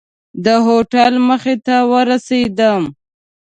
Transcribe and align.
د 0.45 0.47
هوټل 0.65 1.13
مخې 1.27 1.55
ته 1.65 1.75
ورسېدم. 1.91 2.81